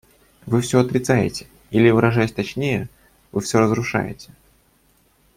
Вы 0.47 0.61
все 0.61 0.79
отрицаете, 0.79 1.45
или, 1.69 1.91
выражаясь 1.91 2.31
точнее, 2.31 2.89
вы 3.31 3.39
все 3.41 3.59
разрушаете... 3.59 4.33